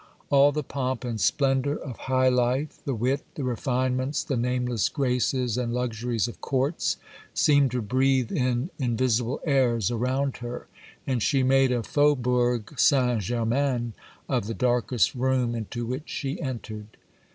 All 0.31 0.51
the 0.51 0.63
pomp 0.63 1.03
and 1.03 1.21
splendour 1.21 1.75
of 1.75 1.95
high 1.95 2.27
life, 2.29 2.79
the 2.85 2.95
wit, 2.95 3.21
the 3.35 3.43
refinements, 3.43 4.23
the 4.23 4.35
nameless 4.35 4.89
graces 4.89 5.59
and 5.59 5.75
luxuries 5.75 6.27
of 6.27 6.41
courts, 6.41 6.97
seemed 7.35 7.69
to 7.69 7.83
breathe 7.83 8.31
in 8.31 8.71
invisible 8.79 9.41
airs 9.45 9.91
around 9.91 10.37
her, 10.37 10.65
and 11.05 11.21
she 11.21 11.43
made 11.43 11.71
a 11.71 11.83
Faubourg 11.83 12.73
St. 12.79 13.21
Germain 13.21 13.93
of 14.27 14.47
the 14.47 14.55
darkest 14.55 15.13
room 15.13 15.53
into 15.53 15.85
which 15.85 16.09
she 16.09 16.41
entered. 16.41 16.97